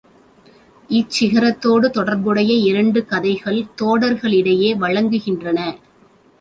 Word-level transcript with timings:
இச் 0.89 1.11
சிகரத்தோடு 1.17 1.89
தொடர்புடைய 1.89 2.53
இரண்டு 2.69 3.05
கதைகள் 3.05 3.61
தோடர்களிடையே 3.81 4.73
வழங்குகின்றன. 4.75 5.59